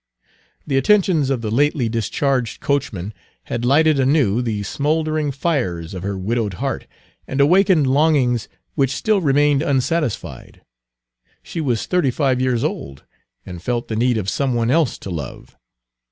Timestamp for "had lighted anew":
3.43-4.41